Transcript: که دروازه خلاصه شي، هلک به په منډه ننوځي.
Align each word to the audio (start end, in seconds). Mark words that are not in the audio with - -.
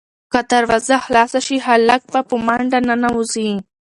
که 0.31 0.39
دروازه 0.51 0.95
خلاصه 1.05 1.39
شي، 1.45 1.57
هلک 1.67 2.01
به 2.11 2.21
په 2.29 2.35
منډه 2.45 2.79
ننوځي. 2.87 3.51